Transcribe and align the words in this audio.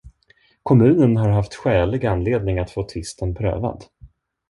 Kommunen 0.63 1.17
har 1.17 1.29
haft 1.29 1.55
skälig 1.55 2.05
anledning 2.05 2.59
att 2.59 2.71
få 2.71 2.87
tvisten 2.87 3.35
prövad. 3.35 3.85